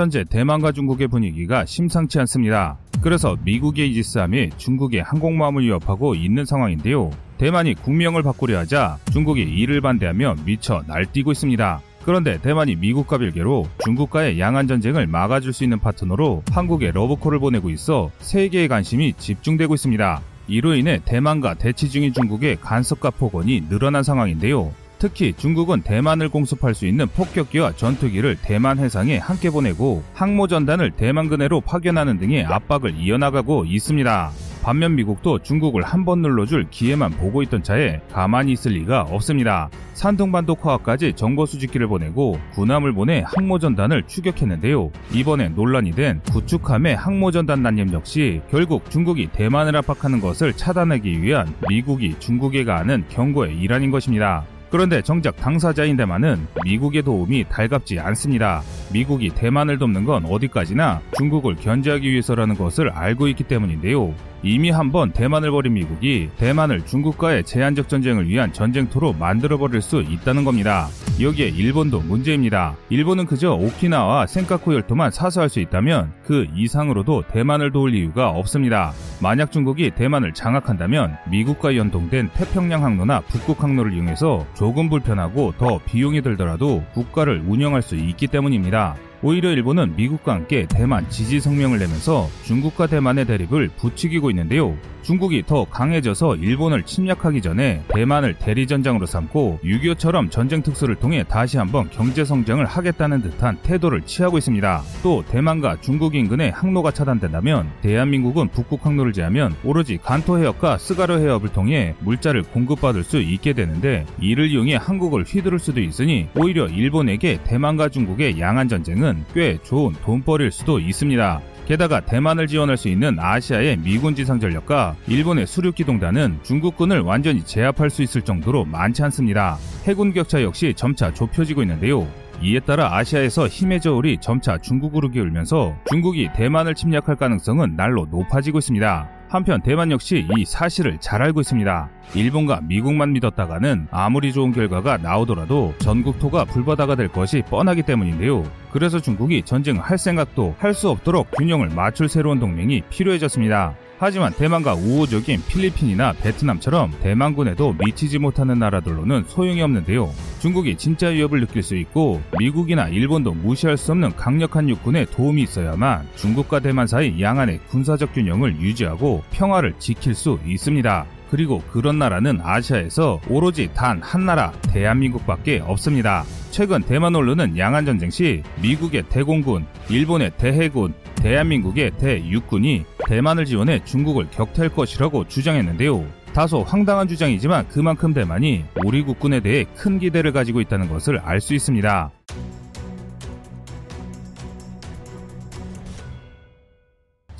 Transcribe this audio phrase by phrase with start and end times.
[0.00, 2.78] 현재 대만과 중국의 분위기가 심상치 않습니다.
[3.02, 7.10] 그래서 미국의 이지스함이 중국의 항공모함을 위협하고 있는 상황인데요.
[7.36, 11.82] 대만이 국명을 바꾸려 하자 중국이 이를 반대하며 미쳐 날뛰고 있습니다.
[12.04, 18.10] 그런데 대만이 미국과 별개로 중국과의 양안 전쟁을 막아줄 수 있는 파트너로 한국에 러브콜을 보내고 있어
[18.20, 20.22] 세계의 관심이 집중되고 있습니다.
[20.48, 24.72] 이로 인해 대만과 대치 중인 중국의 간섭과 폭언이 늘어난 상황인데요.
[25.00, 31.30] 특히 중국은 대만을 공습할 수 있는 폭격기와 전투기를 대만 해상에 함께 보내고 항모 전단을 대만
[31.30, 34.30] 근해로 파견하는 등의 압박을 이어나가고 있습니다.
[34.62, 39.70] 반면 미국도 중국을 한 번 눌러줄 기회만 보고 있던 차에 가만히 있을 리가 없습니다.
[39.94, 44.90] 산둥반도 과학까지 정보 수집기를 보내고 군함을 보내 항모전단을 추격했는데요.
[45.14, 52.16] 이번에 논란이 된 구축함의 항모전단 난임 역시 결국 중국이 대만을 압박하는 것을 차단하기 위한 미국이
[52.18, 54.44] 중국에 가하는 경고의 일환인 것입니다.
[54.70, 58.62] 그런데 정작 당사자인 대만은 미국의 도움이 달갑지 않습니다.
[58.92, 64.14] 미국이 대만을 돕는 건 어디까지나 중국을 견제하기 위해서라는 것을 알고 있기 때문인데요.
[64.42, 70.88] 이미 한번 대만을 버린 미국이 대만을 중국과의 제한적 전쟁을 위한 전쟁터로 만들어버릴 수 있다는 겁니다.
[71.20, 72.76] 여기에 일본도 문제입니다.
[72.88, 78.92] 일본은 그저 오키나와 센카쿠 열도만 사수할 수 있다면 그 이상으로도 대만을 도울 이유가 없습니다.
[79.20, 86.22] 만약 중국이 대만을 장악한다면 미국과 연동된 태평양 항로나 북극 항로를 이용해서 조금 불편하고 더 비용이
[86.22, 88.96] 들더라도 국가를 운영할 수 있기 때문입니다.
[89.22, 94.74] 오히려 일본은 미국과 함께 대만 지지 성명을 내면서 중국과 대만의 대립을 부추기고 있는데요.
[95.02, 101.88] 중국이 더 강해져서 일본을 침략하기 전에 대만을 대리전장으로 삼고 6.25처럼 전쟁 특수를 통해 다시 한번
[101.90, 104.82] 경제 성장을 하겠다는 듯한 태도를 취하고 있습니다.
[105.02, 111.50] 또 대만과 중국 인근의 항로가 차단된다면 대한민국은 북극 항로를 제하면 오로지 간토 해협과 스가르 해협을
[111.50, 117.88] 통해 물자를 공급받을 수 있게 되는데 이를 이용해 한국을 휘두를 수도 있으니 오히려 일본에게 대만과
[117.88, 121.40] 중국의 양안 전쟁은 꽤 좋은 돈벌이일 수도 있습니다.
[121.70, 127.90] 게다가 대만을 지원할 수 있는 아시아의 미군 지상 전력과 일본의 수륙 기동단은 중국군을 완전히 제압할
[127.90, 129.56] 수 있을 정도로 많지 않습니다.
[129.84, 132.08] 해군 격차 역시 점차 좁혀지고 있는데요.
[132.42, 139.19] 이에 따라 아시아에서 힘의 저울이 점차 중국으로 기울면서 중국이 대만을 침략할 가능성은 날로 높아지고 있습니다.
[139.30, 141.88] 한편 대만 역시 이 사실을 잘 알고 있습니다.
[142.16, 148.44] 일본과 미국만 믿었다가는 아무리 좋은 결과가 나오더라도 전국토가 불바다가 될 것이 뻔하기 때문인데요.
[148.72, 153.74] 그래서 중국이 전쟁을 할 생각도 할 수 없도록 균형을 맞출 새로운 동맹이 필요해졌습니다.
[154.00, 160.10] 하지만 대만과 우호적인 필리핀이나 베트남처럼 대만군에도 미치지 못하는 나라들로는 소용이 없는데요.
[160.40, 166.08] 중국이 진짜 위협을 느낄 수 있고 미국이나 일본도 무시할 수 없는 강력한 육군의 도움이 있어야만
[166.16, 171.19] 중국과 대만 사이 양안의 군사적 균형을 유지하고 평화를 지킬 수 있습니다.
[171.30, 176.24] 그리고 그런 나라는 아시아에서 오로지 단 한 나라 대한민국밖에 없습니다.
[176.50, 184.28] 최근 대만 언론은 양안 전쟁 시 미국의 대공군, 일본의 대해군, 대한민국의 대육군이 대만을 지원해 중국을
[184.30, 186.04] 격퇴할 것이라고 주장했는데요.
[186.32, 191.54] 다소 황당한 주장이지만 그만큼 대만이 우리 국군에 대해 큰 기대를 가지고 있다는 것을 알 수
[191.54, 192.10] 있습니다.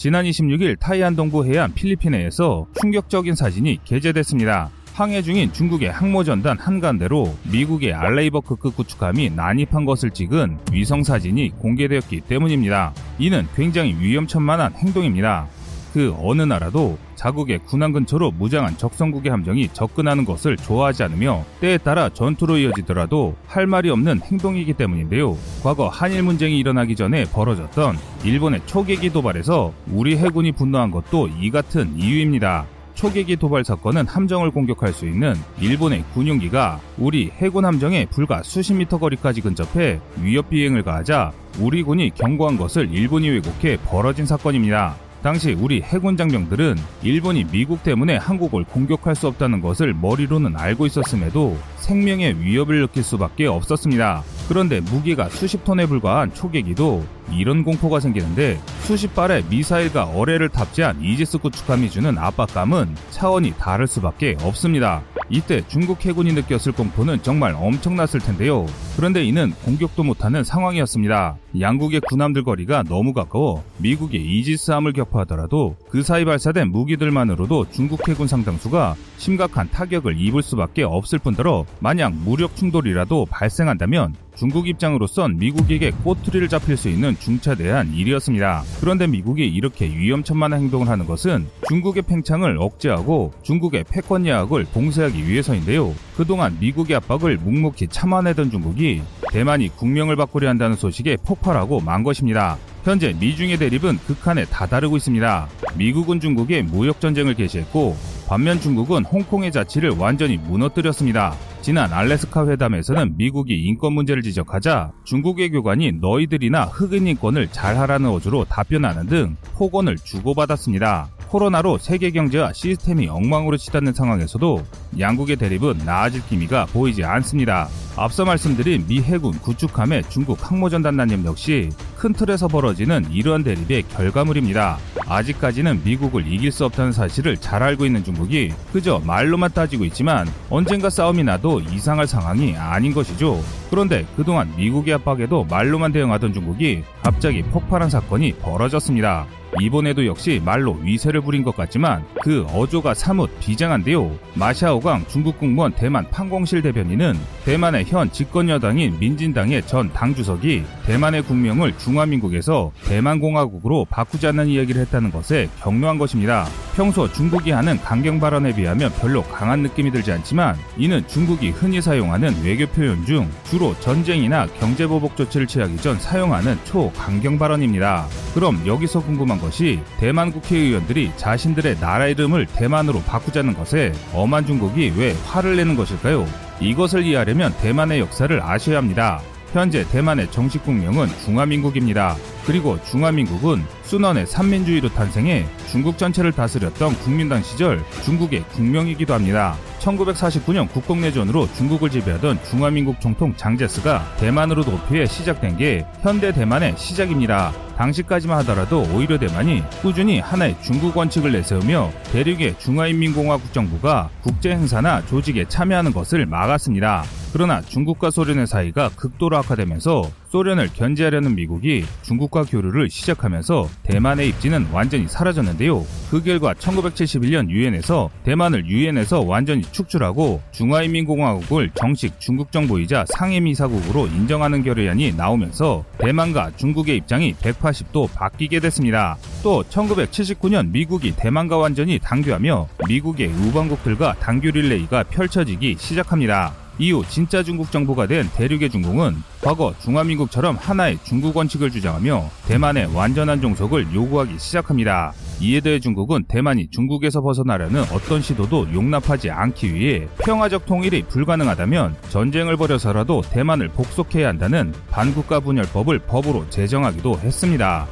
[0.00, 4.70] 지난 26일 타이안 동부 해안 필리핀해에서 충격적인 사진이 게재됐습니다.
[4.94, 12.94] 항해 중인 중국의 항모전단 한간대로 미국의 알레이버크급 구축함이 난입한 것을 찍은 위성 사진이 공개되었기 때문입니다.
[13.18, 15.48] 이는 굉장히 위험천만한 행동입니다.
[15.92, 22.08] 그 어느 나라도 자국의 군함 근처로 무장한 적성국의 함정이 접근하는 것을 좋아하지 않으며 때에 따라
[22.08, 25.36] 전투로 이어지더라도 할 말이 없는 행동이기 때문인데요.
[25.62, 31.96] 과거 한일 문쟁이 일어나기 전에 벌어졌던 일본의 초계기 도발에서 우리 해군이 분노한 것도 이 같은
[31.96, 32.66] 이유입니다.
[32.94, 38.98] 초계기 도발 사건은 함정을 공격할 수 있는 일본의 군용기가 우리 해군 함정에 불과 수십 미터
[38.98, 44.96] 거리까지 근접해 위협 비행을 가하자 우리 군이 경고한 것을 일본이 왜곡해 벌어진 사건입니다.
[45.22, 51.58] 당시 우리 해군 장병들은 일본이 미국 때문에 한국을 공격할 수 없다는 것을 머리로는 알고 있었음에도
[51.76, 54.22] 생명의 위협을 느낄 수밖에 없었습니다.
[54.48, 61.39] 그런데 무게가 수십 톤에 불과한 초계기도 이런 공포가 생기는데 수십 발의 미사일과 어뢰를 탑재한 이지스
[61.39, 65.03] 구축함이 주는 압박감은 차원이 다를 수밖에 없습니다.
[65.28, 68.66] 이때 중국 해군이 느꼈을 공포는 정말 엄청났을 텐데요.
[69.00, 71.38] 그런데 이는 공격도 못하는 상황이었습니다.
[71.58, 78.97] 양국의 군함들 거리가 너무 가까워 미국의 이지스함을 격파하더라도 그 사이 발사된 무기들만으로도 중국 해군 상당수가
[79.16, 86.76] 심각한 타격을 입을 수밖에 없을 뿐더러 만약 무력 충돌이라도 발생한다면 중국 입장으로선 미국에게 꼬투리를 잡힐
[86.76, 88.62] 수 있는 중차대한 일이었습니다.
[88.80, 95.94] 그런데 미국이 이렇게 위험천만한 행동을 하는 것은 중국의 팽창을 억제하고 중국의 패권 야학을 봉쇄하기 위해서인데요.
[96.20, 99.00] 그동안 미국의 압박을 묵묵히 참아내던 중국이
[99.30, 102.58] 대만이 국명을 바꾸려 한다는 소식에 폭발하고 만 것입니다.
[102.84, 105.48] 현재 미중의 대립은 극한에 다다르고 있습니다.
[105.76, 107.96] 미국은 중국에 무역 전쟁을 개시했고
[108.28, 111.34] 반면 중국은 홍콩의 자치를 완전히 무너뜨렸습니다.
[111.62, 119.07] 지난 알래스카 회담에서는 미국이 인권 문제를 지적하자 중국의 교관이 너희들이나 흑인 인권을 잘하라는 어조로 답변하는
[119.07, 121.10] 등 폭언을 주고받았습니다.
[121.28, 124.65] 코로나로 세계 경제와 시스템이 엉망으로 치닫는 상황에서도
[124.98, 127.68] 양국의 대립은 나아질 기미가 보이지 않습니다.
[127.97, 134.78] 앞서 말씀드린 미 해군 구축함의 중국 항모전단단님 역시 큰 틀에서 벌어지는 이러한 대립의 결과물입니다.
[135.06, 140.89] 아직까지는 미국을 이길 수 없다는 사실을 잘 알고 있는 중국이 그저 말로만 따지고 있지만 언젠가
[140.89, 143.42] 싸움이 나도 이상할 상황이 아닌 것이죠.
[143.70, 149.26] 그런데 그동안 미국의 압박에도 말로만 대응하던 중국이 갑자기 폭발한 사건이 벌어졌습니다.
[149.60, 154.16] 이번에도 역시 말로 위세를 부린 것 같지만 그 어조가 사뭇 비장한데요.
[154.34, 161.76] 마샤오강 중국 국무원 대만 판공실 대변인은 대만의 현 집권 여당인 민진당의 전 당주석이 대만의 국명을
[161.78, 166.46] 중화민국에서 대만공화국으로 바꾸자는 이야기를 했다는 것에 격려한 것입니다.
[166.76, 172.44] 평소 중국이 하는 강경 발언에 비하면 별로 강한 느낌이 들지 않지만 이는 중국이 흔히 사용하는
[172.44, 178.07] 외교 표현 중 주로 전쟁이나 경제보복 조치를 취하기 전 사용하는 초강경 발언입니다.
[178.34, 185.15] 그럼 여기서 궁금한 것이 대만 국회의원들이 자신들의 나라 이름을 대만으로 바꾸자는 것에 엄한 중국이 왜
[185.27, 186.27] 화를 내는 것일까요?
[186.60, 189.21] 이것을 이해하려면 대만의 역사를 아셔야 합니다.
[189.53, 192.16] 현재 대만의 정식 국명은 중화민국입니다.
[192.47, 199.56] 그리고 중화민국은 순원의 삼민주의로 탄생해 중국 전체를 다스렸던 국민당 시절 중국의 국명이기도 합니다.
[199.80, 207.69] 1949년 국共내전으로 중국을 지배하던 중화민국 총통 장제스가 대만으로 도피해 시작된 게 현대 대만의 시작입니다.
[207.80, 215.47] 당시까지만 하더라도 오히려 대만이 꾸준히 하나의 중국 원칙을 내세우며 대륙의 중화인민공화국 정부가 국제 행사나 조직에
[215.48, 217.04] 참여하는 것을 막았습니다.
[217.32, 225.09] 그러나 중국과 소련의 사이가 극도로 악화되면서 소련을 견제하려는 미국이 중국과 교류를 시작하면서 대만의 입지는 완전히
[225.09, 225.84] 사라졌는데요.
[226.10, 235.15] 그 결과 1971년 유엔에서 대만을 유엔에서 완전히 축출하고 중화인민공화국을 정식 중국 정부이자 상임이사국으로 인정하는 결의안이
[235.15, 239.16] 나오면서 대만과 중국의 입장이 180도 바뀌게 됐습니다.
[239.42, 246.52] 또 1979년 미국이 대만과 완전히 단교하며 미국의 우방국들과 단교 릴레이가 펼쳐지기 시작합니다.
[246.78, 253.40] 이후 진짜 중국 정부가 된 대륙의 중국은 과거 중화민국처럼 하나의 중국 원칙을 주장하며 대만의 완전한
[253.40, 255.12] 종속을 요구하기 시작합니다.
[255.41, 262.59] 이에 대해 중국은 대만이 중국에서 벗어나려는 어떤 시도도 용납하지 않기 위해 평화적 통일이 불가능하다면 전쟁을
[262.59, 267.87] 벌여서라도 대만을 복속해야 한다는 반국가 분열법을 법으로 제정하기도 했습니다.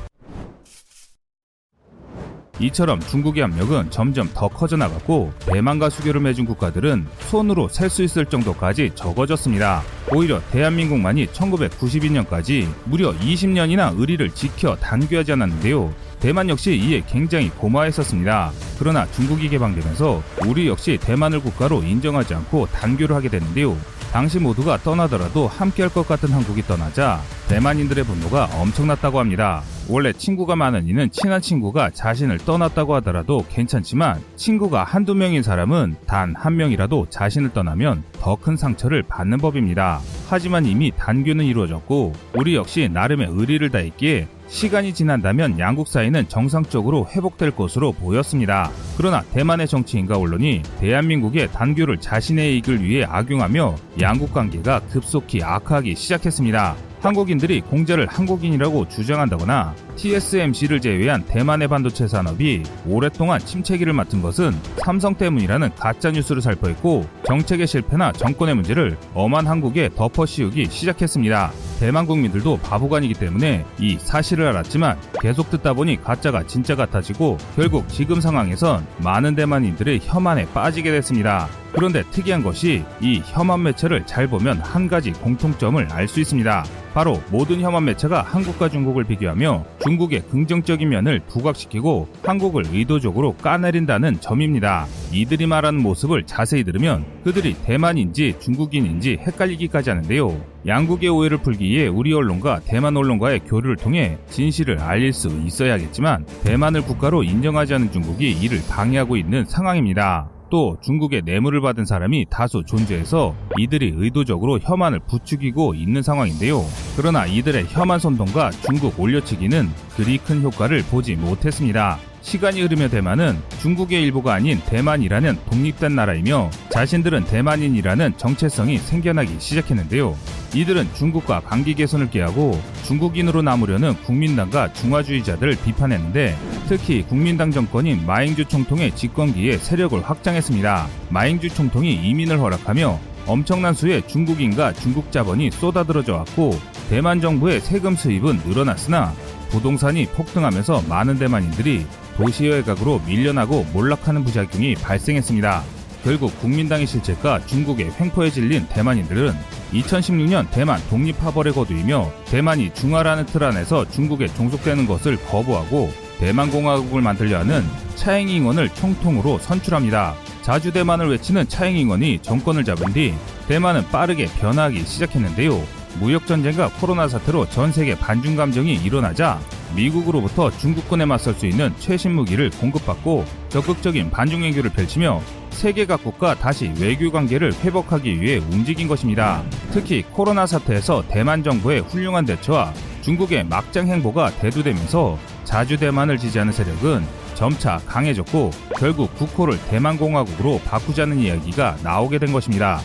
[2.61, 8.27] 이처럼 중국의 압력은 점점 더 커져 나갔고 대만과 수교를 맺은 국가들은 손으로 셀 수 있을
[8.27, 9.83] 정도까지 적어졌습니다.
[10.13, 15.95] 오히려 대한민국만이 1992년까지 무려 20년이나 의리를 지켜 단교하지 않았는데요.
[16.21, 18.53] 대만 역시 이에 굉장히 고마했었습니다.
[18.79, 23.77] 그러나 중국이 개방되면서 우리 역시 대만을 국가로 인정하지 않고 단교를 하게 됐는데요.
[24.13, 29.63] 당시 모두가 떠나더라도 함께할 것 같은 한국이 떠나자 대만인들의 분노가 엄청났다고 합니다.
[29.87, 36.35] 원래 친구가 많은 이는 친한 친구가 자신을 떠났다고 하더라도 괜찮지만 친구가 한두 명인 사람은 단
[36.35, 40.01] 한 명이라도 자신을 떠나면 더 큰 상처를 받는 법입니다.
[40.29, 47.53] 하지만 이미 단교는 이루어졌고 우리 역시 나름의 의리를 다했기에 시간이 지난다면 양국 사이는 정상적으로 회복될
[47.53, 48.71] 것으로 보였습니다.
[48.97, 56.77] 그러나 대만의 정치인과 언론이 대한민국의 단교를 자신의 이익을 위해 악용하며 양국 관계가 급속히 악화하기 시작했습니다.
[57.01, 64.53] 한국인들이 공자를 한국인이라고 주장한다거나 TSMC를 제외한 대만의 반도체 산업이 오랫동안 침체기를 맡은 것은
[64.85, 71.51] 삼성 때문이라는 가짜 뉴스를 살포했고 정책의 실패나 정권의 문제를 엄한 한국에 덮어 씌우기 시작했습니다.
[71.81, 77.89] 대만 국민들도 바보가 아니기 때문에 이 사실을 알았지만 계속 듣다 보니 가짜가 진짜 같아지고 결국
[77.89, 81.49] 지금 상황에선 많은 대만인들의 혐한에 빠지게 됐습니다.
[81.73, 86.65] 그런데 특이한 것이 이 혐한 매체를 잘 보면 한 가지 공통점을 알 수 있습니다.
[86.95, 94.87] 바로 모든 혐한 매체가 한국과 중국을 비교하며 중국의 긍정적인 면을 부각시키고 한국을 의도적으로 까내린다는 점입니다.
[95.15, 100.45] 이들이 말하는 모습을 자세히 들으면 그들이 대만인지 중국인인지 헷갈리기까지 하는데요.
[100.67, 106.83] 양국의 오해를 풀기 위해 우리 언론과 대만 언론과의 교류를 통해 진실을 알릴 수 있어야겠지만 대만을
[106.83, 110.29] 국가로 인정하지 않은 중국이 이를 방해하고 있는 상황입니다.
[110.51, 116.65] 또 중국의 뇌물을 받은 사람이 다수 존재해서 이들이 의도적으로 혐한을 부추기고 있는 상황인데요.
[116.97, 121.99] 그러나 이들의 혐한 선동과 중국 올려치기는 그리 큰 효과를 보지 못했습니다.
[122.23, 130.17] 시간이 흐르며 대만은 중국의 일부가 아닌 대만이라는 독립된 나라이며 자신들은 대만인이라는 정체성이 생겨나기 시작했는데요.
[130.55, 136.37] 이들은 중국과 관계 개선을 깨하고 중국인으로 남으려는 국민당과 중화주의자들을 비판했는데
[136.69, 140.87] 특히 국민당 정권인 마잉주 총통의 집권기에 세력을 확장했습니다.
[141.11, 148.41] 마잉주 총통이 이민을 허락하며 엄청난 수의 중국인과 중국 자본이 쏟아들어져 왔고 대만 정부의 세금 수입은
[148.47, 149.13] 늘어났으나
[149.51, 151.87] 부동산이 폭등하면서 많은 대만인들이
[152.17, 155.78] 도시외곽으로 밀려나고 몰락하는 부작용이 발생했습니다.
[156.05, 159.35] 결국 국민당의 실책과 중국의 횡포에 질린 대만인들은
[159.73, 167.65] 2016년 대만 독립파벌에 거두이며 대만이 중화라는 틀 안에서 중국에 종속되는 것을 거부하고 대만공화국을 만들려 하는
[167.97, 170.15] 차잉잉원을 총통으로 선출합니다.
[170.43, 173.15] 자주 대만을 외치는 차잉잉원이 정권을 잡은 뒤
[173.49, 175.63] 대만은 빠르게 변화하기 시작했는데요.
[176.01, 179.41] 무역 전쟁과 코로나 사태로 전 세계 반중 감정이 일어나자
[179.75, 185.21] 미국으로부터 중국군에 맞설 수 있는 최신 무기를 공급받고 적극적인 반중 외교를 펼치며
[185.51, 189.43] 세계 각국과 다시 외교 관계를 회복하기 위해 움직인 것입니다.
[189.73, 192.73] 특히 코로나 사태에서 대만 정부의 훌륭한 대처와
[193.03, 201.79] 중국의 막장 행보가 대두되면서 자주 대만을 지지하는 세력은 점차 강해졌고 결국 국호를 대만공화국으로 바꾸자는 이야기가
[201.83, 202.81] 나오게 된 것입니다.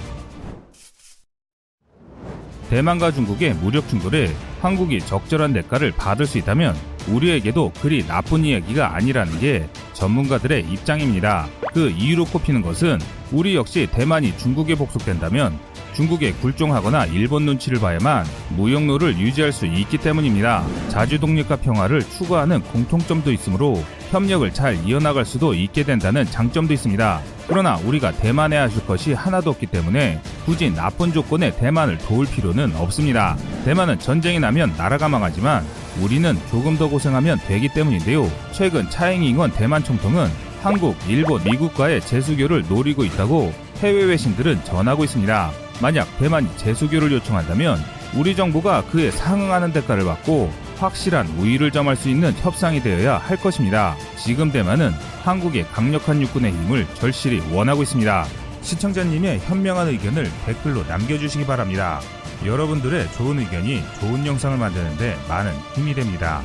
[2.69, 4.31] 대만과 중국의 무력 충돌에
[4.63, 6.73] 한국이 적절한 대가를 받을 수 있다면
[7.09, 11.47] 우리에게도 그리 나쁜 이야기가 아니라는 게 전문가들의 입장입니다.
[11.73, 12.97] 그 이유로 꼽히는 것은
[13.33, 15.59] 우리 역시 대만이 중국에 복속된다면
[15.93, 20.65] 중국에 굴종하거나 일본 눈치를 봐야만 무역로를 유지할 수 있기 때문입니다.
[20.87, 27.21] 자주 독립과 평화를 추구하는 공통점도 있으므로 협력을 잘 이어나갈 수도 있게 된다는 장점도 있습니다.
[27.47, 33.37] 그러나 우리가 대만에 하실 것이 하나도 없기 때문에 굳이 나쁜 조건에 대만을 도울 필요는 없습니다.
[33.65, 35.65] 대만은 전쟁이 나면 나라가 망하지만
[36.01, 38.29] 우리는 조금 더 고생하면 되기 때문인데요.
[38.51, 40.29] 최근 차잉잉원 대만 총통은
[40.61, 45.51] 한국, 일본, 미국과의 재수교를 노리고 있다고 해외 외신들은 전하고 있습니다.
[45.81, 47.77] 만약 대만이 재수교를 요청한다면
[48.15, 53.95] 우리 정부가 그에 상응하는 대가를 받고 확실한 우위를 점할 수 있는 협상이 되어야 할 것입니다.
[54.17, 54.93] 지금 대만은
[55.23, 58.25] 한국의 강력한 육군의 힘을 절실히 원하고 있습니다.
[58.61, 62.01] 시청자님의 현명한 의견을 댓글로 남겨주시기 바랍니다.
[62.45, 66.41] 여러분들의 좋은 의견이 좋은 영상을 만드는데 많은 힘이 됩니다.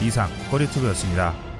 [0.00, 1.51] 이상 꺼리튜브였습니다.